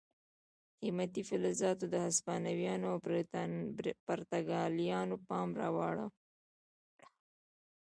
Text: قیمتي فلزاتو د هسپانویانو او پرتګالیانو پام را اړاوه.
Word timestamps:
قیمتي 0.79 1.21
فلزاتو 1.29 1.85
د 1.89 1.95
هسپانویانو 2.05 2.85
او 2.91 2.97
پرتګالیانو 4.07 5.15
پام 5.27 5.49
را 5.59 5.69
اړاوه. 5.89 6.07